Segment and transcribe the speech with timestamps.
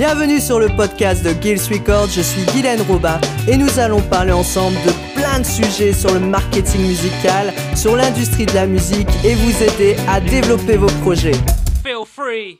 [0.00, 4.32] Bienvenue sur le podcast de Gills Records, je suis Guylaine Robin et nous allons parler
[4.32, 9.34] ensemble de plein de sujets sur le marketing musical, sur l'industrie de la musique et
[9.34, 11.36] vous aider à développer vos projets.
[11.84, 12.58] Feel free.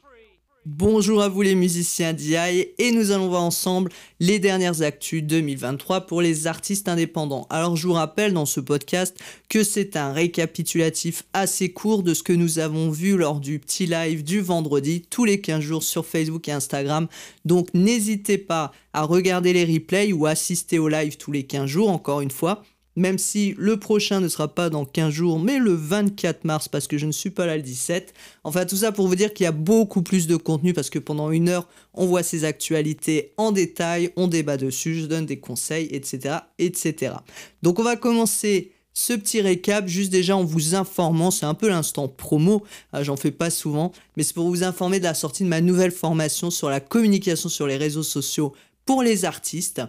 [0.67, 3.91] Bonjour à vous les musiciens d'IA et nous allons voir ensemble
[4.21, 7.47] les dernières actus 2023 pour les artistes indépendants.
[7.49, 9.19] Alors je vous rappelle dans ce podcast
[9.49, 13.87] que c'est un récapitulatif assez court de ce que nous avons vu lors du petit
[13.87, 17.09] live du vendredi tous les 15 jours sur Facebook et Instagram.
[17.47, 21.89] Donc n'hésitez pas à regarder les replays ou assister au live tous les 15 jours
[21.89, 22.63] encore une fois
[22.97, 26.87] même si le prochain ne sera pas dans 15 jours, mais le 24 mars, parce
[26.87, 28.13] que je ne suis pas là le 17.
[28.45, 30.99] Enfin, tout ça pour vous dire qu'il y a beaucoup plus de contenu, parce que
[30.99, 35.39] pendant une heure, on voit ces actualités en détail, on débat dessus, je donne des
[35.39, 36.37] conseils, etc.
[36.59, 37.15] etc.
[37.63, 41.69] Donc on va commencer ce petit récap, juste déjà en vous informant, c'est un peu
[41.69, 45.45] l'instant promo, ah, j'en fais pas souvent, mais c'est pour vous informer de la sortie
[45.45, 48.53] de ma nouvelle formation sur la communication sur les réseaux sociaux
[48.85, 49.81] pour les artistes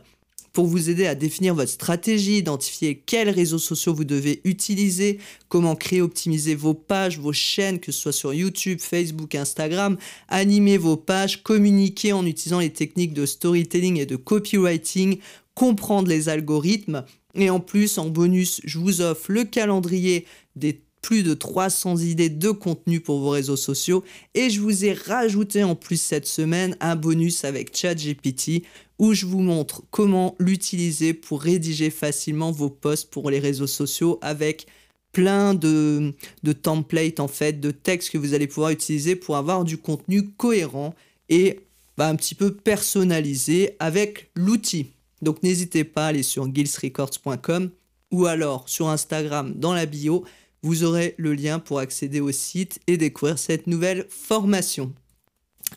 [0.53, 5.75] pour vous aider à définir votre stratégie, identifier quels réseaux sociaux vous devez utiliser, comment
[5.75, 10.97] créer, optimiser vos pages, vos chaînes, que ce soit sur YouTube, Facebook, Instagram, animer vos
[10.97, 15.19] pages, communiquer en utilisant les techniques de storytelling et de copywriting,
[15.53, 17.05] comprendre les algorithmes.
[17.35, 22.29] Et en plus, en bonus, je vous offre le calendrier des plus de 300 idées
[22.29, 26.77] de contenu pour vos réseaux sociaux et je vous ai rajouté en plus cette semaine
[26.79, 28.63] un bonus avec ChatGPT
[28.99, 34.19] où je vous montre comment l'utiliser pour rédiger facilement vos posts pour les réseaux sociaux
[34.21, 34.67] avec
[35.11, 36.13] plein de,
[36.61, 40.95] templates en fait, de textes que vous allez pouvoir utiliser pour avoir du contenu cohérent
[41.29, 41.61] et
[41.97, 44.87] bah, un petit peu personnalisé avec l'outil.
[45.21, 47.71] Donc n'hésitez pas à aller sur guilsrecords.com
[48.11, 50.25] ou alors sur Instagram dans la bio,
[50.63, 54.93] vous aurez le lien pour accéder au site et découvrir cette nouvelle formation.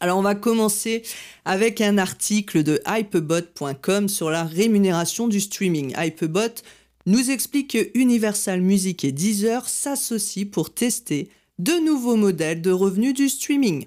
[0.00, 1.02] Alors on va commencer
[1.44, 5.94] avec un article de hypebot.com sur la rémunération du streaming.
[5.96, 6.62] Hypebot
[7.06, 11.28] nous explique que Universal Music et Deezer s'associent pour tester
[11.58, 13.86] de nouveaux modèles de revenus du streaming.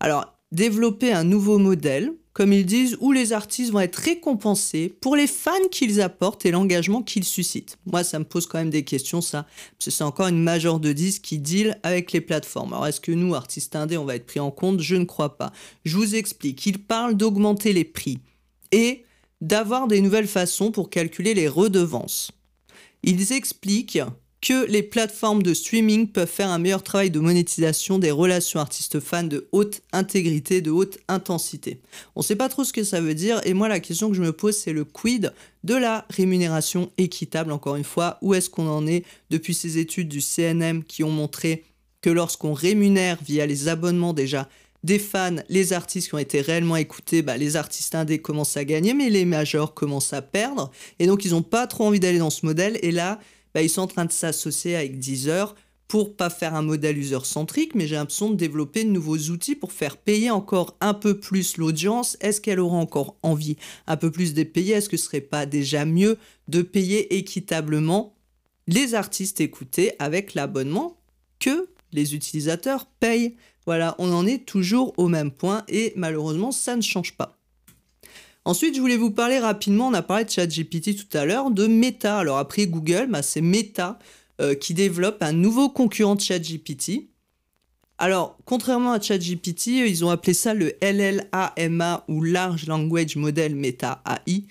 [0.00, 5.16] Alors, développer un nouveau modèle, comme ils disent, où les artistes vont être récompensés pour
[5.16, 7.78] les fans qu'ils apportent et l'engagement qu'ils suscitent.
[7.84, 10.78] Moi, ça me pose quand même des questions, ça, parce que c'est encore une majeure
[10.78, 12.74] de disques qui deal avec les plateformes.
[12.74, 14.78] Alors, est-ce que nous, artistes indés, on va être pris en compte?
[14.78, 15.52] Je ne crois pas.
[15.84, 16.64] Je vous explique.
[16.64, 18.20] Ils parlent d'augmenter les prix
[18.70, 19.02] et
[19.40, 22.30] d'avoir des nouvelles façons pour calculer les redevances.
[23.02, 23.98] Ils expliquent
[24.40, 29.24] que les plateformes de streaming peuvent faire un meilleur travail de monétisation des relations artistes-fans
[29.24, 31.80] de haute intégrité, de haute intensité.
[32.14, 34.14] On ne sait pas trop ce que ça veut dire et moi la question que
[34.14, 35.32] je me pose c'est le quid
[35.64, 38.18] de la rémunération équitable encore une fois.
[38.22, 41.64] Où est-ce qu'on en est depuis ces études du CNM qui ont montré
[42.00, 44.48] que lorsqu'on rémunère via les abonnements déjà
[44.84, 48.64] des fans, les artistes qui ont été réellement écoutés, bah, les artistes indés commencent à
[48.64, 50.70] gagner, mais les majors commencent à perdre.
[51.00, 52.78] Et donc, ils n'ont pas trop envie d'aller dans ce modèle.
[52.82, 53.18] Et là,
[53.58, 55.56] bah, ils sont en train de s'associer avec Deezer
[55.88, 59.72] pour pas faire un modèle user-centrique, mais j'ai l'impression de développer de nouveaux outils pour
[59.72, 62.16] faire payer encore un peu plus l'audience.
[62.20, 63.56] Est-ce qu'elle aura encore envie
[63.88, 68.14] un peu plus de payer Est-ce que ce serait pas déjà mieux de payer équitablement
[68.68, 70.96] les artistes écoutés avec l'abonnement
[71.40, 73.34] que les utilisateurs payent?
[73.66, 77.37] Voilà, on en est toujours au même point et malheureusement ça ne change pas.
[78.48, 81.66] Ensuite, je voulais vous parler rapidement, on a parlé de ChatGPT tout à l'heure, de
[81.66, 82.16] Meta.
[82.16, 83.98] Alors après Google, bah, c'est Meta
[84.40, 87.10] euh, qui développe un nouveau concurrent de ChatGPT.
[87.98, 94.02] Alors, contrairement à ChatGPT, ils ont appelé ça le LLAMA ou Large Language Model Meta
[94.06, 94.44] AI.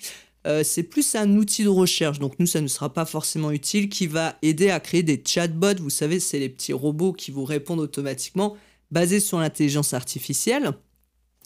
[0.46, 3.90] Euh, c'est plus un outil de recherche, donc nous, ça ne sera pas forcément utile,
[3.90, 5.82] qui va aider à créer des chatbots.
[5.82, 8.58] Vous savez, c'est les petits robots qui vous répondent automatiquement,
[8.92, 10.74] basés sur l'intelligence artificielle.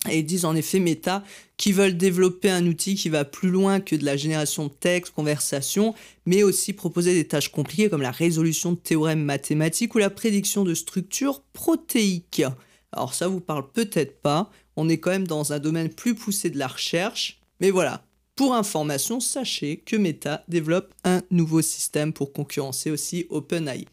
[0.09, 1.23] Et ils disent en effet Meta
[1.57, 5.13] qui veulent développer un outil qui va plus loin que de la génération de texte,
[5.13, 5.93] conversation,
[6.25, 10.63] mais aussi proposer des tâches compliquées comme la résolution de théorèmes mathématiques ou la prédiction
[10.63, 12.43] de structures protéiques.
[12.91, 16.49] Alors ça vous parle peut-être pas, on est quand même dans un domaine plus poussé
[16.49, 18.03] de la recherche, mais voilà.
[18.35, 23.85] Pour information, sachez que Meta développe un nouveau système pour concurrencer aussi OpenAI.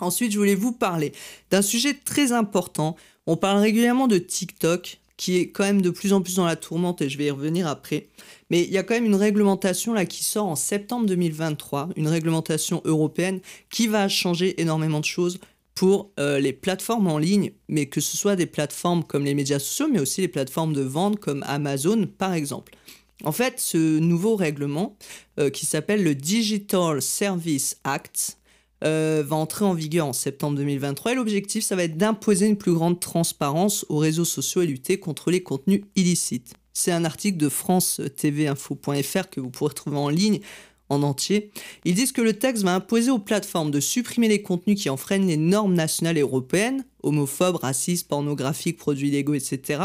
[0.00, 1.12] Ensuite, je voulais vous parler
[1.50, 2.96] d'un sujet très important.
[3.26, 6.56] On parle régulièrement de TikTok, qui est quand même de plus en plus dans la
[6.56, 8.08] tourmente et je vais y revenir après.
[8.50, 12.08] Mais il y a quand même une réglementation là qui sort en septembre 2023, une
[12.08, 13.40] réglementation européenne
[13.70, 15.38] qui va changer énormément de choses
[15.74, 19.58] pour euh, les plateformes en ligne, mais que ce soit des plateformes comme les médias
[19.58, 22.74] sociaux, mais aussi les plateformes de vente comme Amazon par exemple.
[23.22, 24.96] En fait, ce nouveau règlement
[25.38, 28.38] euh, qui s'appelle le Digital Service Act
[28.84, 32.74] va entrer en vigueur en septembre 2023 et l'objectif, ça va être d'imposer une plus
[32.74, 36.54] grande transparence aux réseaux sociaux et lutter contre les contenus illicites.
[36.72, 40.40] C'est un article de France TV Info.fr que vous pourrez trouver en ligne
[40.88, 41.50] en entier.
[41.84, 45.26] Ils disent que le texte va imposer aux plateformes de supprimer les contenus qui enfreignent
[45.26, 49.82] les normes nationales et européennes, homophobes, racistes, pornographiques, produits illégaux, etc.,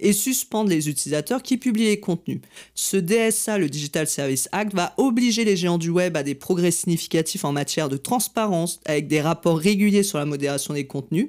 [0.00, 2.40] et suspendre les utilisateurs qui publient les contenus.
[2.74, 6.72] Ce DSA, le Digital Service Act, va obliger les géants du web à des progrès
[6.72, 11.28] significatifs en matière de transparence, avec des rapports réguliers sur la modération des contenus.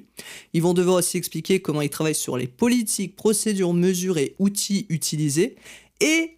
[0.53, 4.87] Ils vont devoir aussi expliquer comment ils travaillent sur les politiques, procédures, mesures et outils
[4.89, 5.55] utilisés,
[5.99, 6.35] et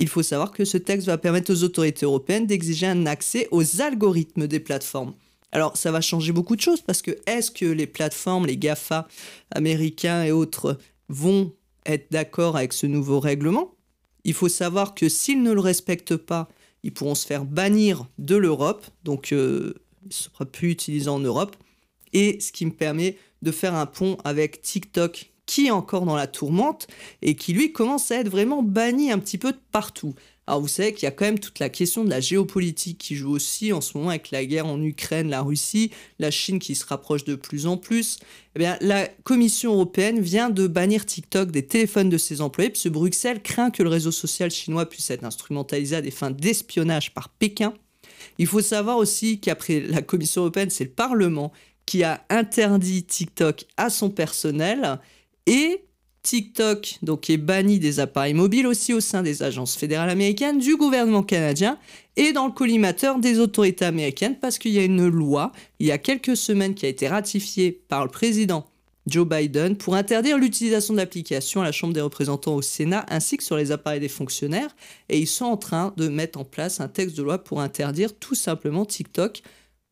[0.00, 3.82] il faut savoir que ce texte va permettre aux autorités européennes d'exiger un accès aux
[3.82, 5.14] algorithmes des plateformes.
[5.52, 9.06] Alors ça va changer beaucoup de choses parce que est-ce que les plateformes, les GAFA
[9.50, 11.52] américains et autres vont
[11.86, 13.74] être d'accord avec ce nouveau règlement?
[14.24, 16.48] Il faut savoir que s'ils ne le respectent pas,
[16.82, 19.74] ils pourront se faire bannir de l'Europe, donc euh,
[20.06, 21.56] ne sera plus utilisé en Europe.
[22.12, 26.14] Et ce qui me permet de faire un pont avec TikTok qui est encore dans
[26.14, 26.86] la tourmente
[27.22, 30.14] et qui lui commence à être vraiment banni un petit peu de partout.
[30.46, 33.16] Alors vous savez qu'il y a quand même toute la question de la géopolitique qui
[33.16, 36.76] joue aussi en ce moment avec la guerre en Ukraine, la Russie, la Chine qui
[36.76, 38.20] se rapproche de plus en plus.
[38.54, 42.90] Eh bien, la Commission européenne vient de bannir TikTok des téléphones de ses employés, puisque
[42.90, 47.28] Bruxelles craint que le réseau social chinois puisse être instrumentalisé à des fins d'espionnage par
[47.28, 47.74] Pékin.
[48.38, 51.50] Il faut savoir aussi qu'après la Commission européenne, c'est le Parlement
[51.86, 55.00] qui a interdit TikTok à son personnel
[55.46, 55.84] et
[56.22, 60.76] TikTok, donc, est banni des appareils mobiles aussi au sein des agences fédérales américaines, du
[60.76, 61.78] gouvernement canadien
[62.16, 65.92] et dans le collimateur des autorités américaines parce qu'il y a une loi, il y
[65.92, 68.66] a quelques semaines, qui a été ratifiée par le président
[69.06, 73.38] Joe Biden pour interdire l'utilisation de l'application à la Chambre des représentants au Sénat ainsi
[73.38, 74.76] que sur les appareils des fonctionnaires.
[75.08, 78.16] Et ils sont en train de mettre en place un texte de loi pour interdire
[78.16, 79.42] tout simplement TikTok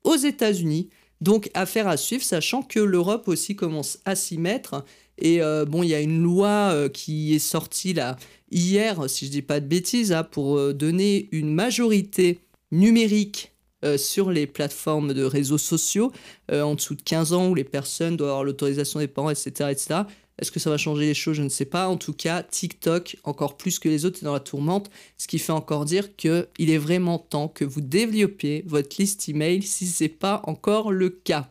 [0.04, 0.90] aux États-Unis.
[1.20, 4.85] Donc affaire à suivre, sachant que l'Europe aussi commence à s'y mettre
[5.19, 8.17] et euh, bon, il y a une loi euh, qui est sortie là
[8.50, 13.53] hier, si je dis pas de bêtises, hein, pour euh, donner une majorité numérique
[13.97, 16.11] sur les plateformes de réseaux sociaux
[16.50, 20.00] en dessous de 15 ans où les personnes doivent avoir l'autorisation des parents, etc., etc.
[20.38, 21.37] Est-ce que ça va changer les choses?
[21.37, 21.88] Je ne sais pas.
[21.88, 25.38] En tout cas, TikTok, encore plus que les autres, est dans la tourmente, ce qui
[25.38, 30.05] fait encore dire qu'il est vraiment temps que vous développiez votre liste email si ce
[30.05, 31.50] n'est pas encore le cas.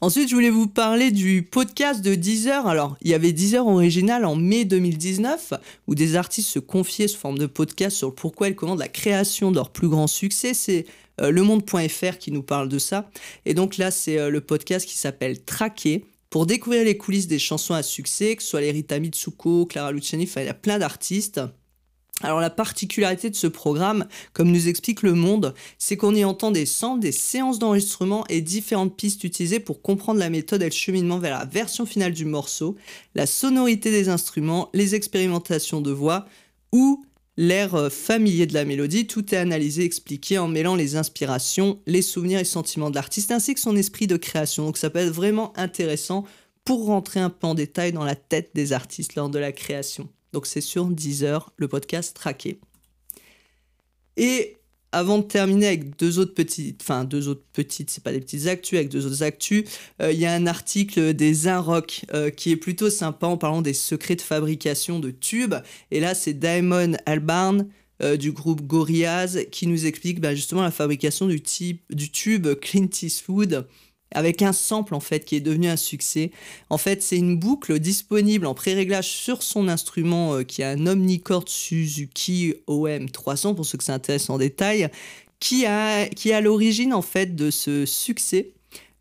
[0.00, 2.66] Ensuite, je voulais vous parler du podcast de Deezer.
[2.66, 5.54] Alors, il y avait Deezer original en mai 2019,
[5.86, 9.50] où des artistes se confiaient sous forme de podcast sur pourquoi comment de la création
[9.50, 10.54] de leur plus grand succès.
[10.54, 10.86] C'est
[11.20, 13.10] euh, lemonde.fr qui nous parle de ça.
[13.46, 16.04] Et donc là, c'est euh, le podcast qui s'appelle Traquer.
[16.36, 19.90] Pour découvrir les coulisses des chansons à succès, que ce soit les Rita Mitsuko, Clara
[19.90, 21.40] Luciani, il y a plein d'artistes.
[22.20, 26.50] Alors la particularité de ce programme, comme nous explique Le Monde, c'est qu'on y entend
[26.50, 30.72] des samples, des séances d'enregistrement et différentes pistes utilisées pour comprendre la méthode et le
[30.72, 32.76] cheminement vers la version finale du morceau,
[33.14, 36.26] la sonorité des instruments, les expérimentations de voix
[36.70, 37.02] ou
[37.36, 39.06] l'air euh, familier de la mélodie.
[39.06, 43.54] Tout est analysé, expliqué en mêlant les inspirations, les souvenirs et sentiments de l'artiste ainsi
[43.54, 44.64] que son esprit de création.
[44.64, 46.24] Donc ça peut être vraiment intéressant
[46.64, 50.08] pour rentrer un peu en détail dans la tête des artistes lors de la création.
[50.32, 52.58] Donc c'est sur Deezer, le podcast traqué.
[54.16, 54.56] Et
[54.92, 58.46] avant de terminer avec deux autres petites, enfin deux autres petites, c'est pas des petites
[58.46, 59.64] actus, avec deux autres actus,
[60.00, 63.62] euh, il y a un article des Inrock euh, qui est plutôt sympa en parlant
[63.62, 65.54] des secrets de fabrication de tubes.
[65.90, 67.66] Et là, c'est Diamond Albarn
[68.02, 71.42] euh, du groupe Gorillaz qui nous explique bah, justement la fabrication du,
[71.90, 73.66] du tube Clint Eastwood
[74.12, 76.30] avec un sample en fait qui est devenu un succès.
[76.70, 80.86] En fait, c'est une boucle disponible en pré-réglage sur son instrument euh, qui est un
[80.86, 84.88] Omnicord Suzuki OM300 pour ceux que ça intéresse en détail,
[85.40, 88.52] qui a qui est à l'origine en fait de ce succès.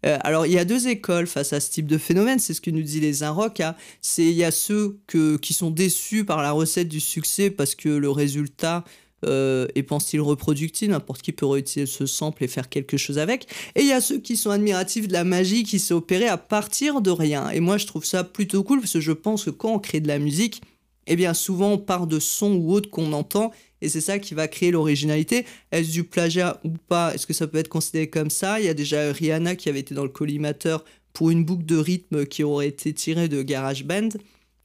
[0.06, 2.62] Euh, alors, il y a deux écoles face à ce type de phénomène, c'est ce
[2.62, 3.62] que nous dit les Inrock.
[4.02, 7.76] C'est il y a ceux que, qui sont déçus par la recette du succès parce
[7.76, 8.84] que le résultat
[9.24, 13.48] euh, et pense-t-il reproductible, n'importe qui peut réutiliser ce sample et faire quelque chose avec.
[13.76, 16.38] Et il y a ceux qui sont admiratifs de la magie qui s'est opérée à
[16.38, 17.50] partir de rien.
[17.50, 20.00] Et moi je trouve ça plutôt cool parce que je pense que quand on crée
[20.00, 20.62] de la musique,
[21.08, 24.34] eh bien souvent on part de sons ou autres qu'on entend et c'est ça qui
[24.34, 25.46] va créer l'originalité.
[25.72, 27.14] Est-ce du plagiat ou pas?
[27.14, 28.60] Est-ce que ça peut être considéré comme ça?
[28.60, 31.78] Il y a déjà Rihanna qui avait été dans le collimateur pour une boucle de
[31.78, 34.10] rythme qui aurait été tirée de GarageBand.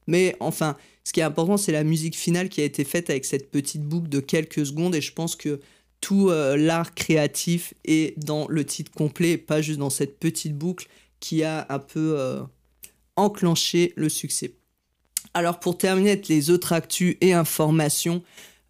[0.07, 3.25] Mais enfin, ce qui est important, c'est la musique finale qui a été faite avec
[3.25, 4.95] cette petite boucle de quelques secondes.
[4.95, 5.59] Et je pense que
[5.99, 10.87] tout euh, l'art créatif est dans le titre complet, pas juste dans cette petite boucle
[11.19, 12.41] qui a un peu euh,
[13.15, 14.53] enclenché le succès.
[15.33, 18.23] Alors pour terminer avec les autres actus et informations,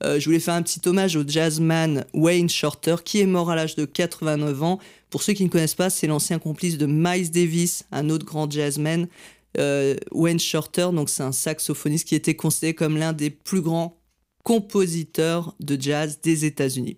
[0.04, 3.56] euh, je voulais faire un petit hommage au jazzman Wayne Shorter qui est mort à
[3.56, 4.80] l'âge de 89 ans.
[5.10, 8.50] Pour ceux qui ne connaissent pas, c'est l'ancien complice de Miles Davis, un autre grand
[8.50, 9.08] jazzman.
[9.58, 13.98] Euh, Wayne Shorter, donc c'est un saxophoniste qui était considéré comme l'un des plus grands
[14.44, 16.98] compositeurs de jazz des États-Unis.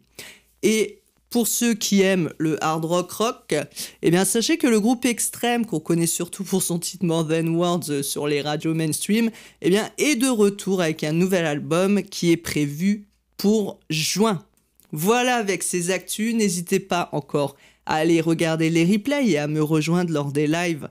[0.61, 3.55] Et pour ceux qui aiment le hard rock rock,
[4.03, 7.47] eh bien sachez que le groupe Extreme, qu'on connaît surtout pour son titre More Than
[7.47, 9.31] Words sur les radios mainstream,
[9.61, 14.45] eh bien est de retour avec un nouvel album qui est prévu pour juin.
[14.91, 17.55] Voilà avec ces actus, n'hésitez pas encore
[17.87, 20.87] à aller regarder les replays et à me rejoindre lors des lives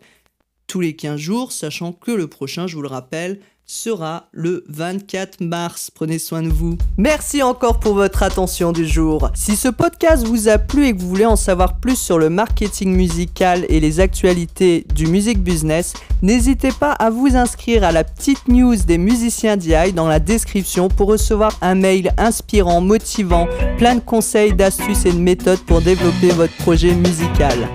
[0.72, 5.42] tous les 15 jours, sachant que le prochain, je vous le rappelle, sera le 24
[5.42, 5.90] mars.
[5.94, 6.78] Prenez soin de vous.
[6.96, 9.30] Merci encore pour votre attention du jour.
[9.34, 12.30] Si ce podcast vous a plu et que vous voulez en savoir plus sur le
[12.30, 18.02] marketing musical et les actualités du music business, n'hésitez pas à vous inscrire à la
[18.02, 23.96] petite news des musiciens DI dans la description pour recevoir un mail inspirant, motivant, plein
[23.96, 27.68] de conseils, d'astuces et de méthodes pour développer votre projet musical.